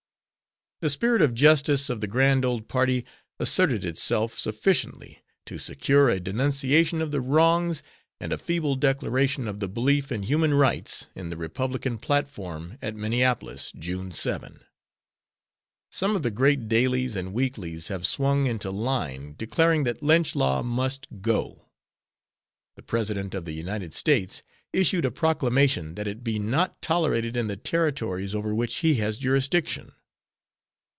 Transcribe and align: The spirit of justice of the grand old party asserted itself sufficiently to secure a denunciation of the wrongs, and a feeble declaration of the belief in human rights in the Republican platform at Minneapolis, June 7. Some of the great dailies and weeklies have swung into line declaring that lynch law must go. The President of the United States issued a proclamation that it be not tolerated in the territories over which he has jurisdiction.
The 0.81 0.89
spirit 0.89 1.21
of 1.21 1.35
justice 1.35 1.91
of 1.91 2.01
the 2.01 2.07
grand 2.07 2.43
old 2.43 2.67
party 2.67 3.05
asserted 3.39 3.85
itself 3.85 4.39
sufficiently 4.39 5.23
to 5.45 5.59
secure 5.59 6.09
a 6.09 6.19
denunciation 6.19 7.03
of 7.03 7.11
the 7.11 7.21
wrongs, 7.21 7.83
and 8.19 8.33
a 8.33 8.37
feeble 8.39 8.73
declaration 8.73 9.47
of 9.47 9.59
the 9.59 9.67
belief 9.67 10.11
in 10.11 10.23
human 10.23 10.55
rights 10.55 11.05
in 11.13 11.29
the 11.29 11.37
Republican 11.37 11.99
platform 11.99 12.79
at 12.81 12.95
Minneapolis, 12.95 13.71
June 13.77 14.11
7. 14.11 14.63
Some 15.91 16.15
of 16.15 16.23
the 16.23 16.31
great 16.31 16.67
dailies 16.67 17.15
and 17.15 17.31
weeklies 17.31 17.89
have 17.89 18.07
swung 18.07 18.47
into 18.47 18.71
line 18.71 19.35
declaring 19.37 19.83
that 19.83 20.01
lynch 20.01 20.33
law 20.35 20.63
must 20.63 21.05
go. 21.21 21.69
The 22.75 22.81
President 22.81 23.35
of 23.35 23.45
the 23.45 23.53
United 23.53 23.93
States 23.93 24.41
issued 24.73 25.05
a 25.05 25.11
proclamation 25.11 25.93
that 25.93 26.07
it 26.07 26.23
be 26.23 26.39
not 26.39 26.81
tolerated 26.81 27.37
in 27.37 27.45
the 27.45 27.55
territories 27.55 28.33
over 28.33 28.55
which 28.55 28.77
he 28.77 28.95
has 28.95 29.19
jurisdiction. 29.19 29.91